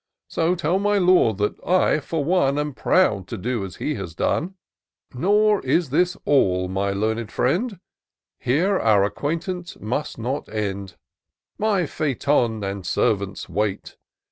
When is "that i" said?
1.37-1.99